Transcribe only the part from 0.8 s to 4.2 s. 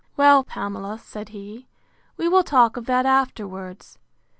said he, we will talk of that afterwards.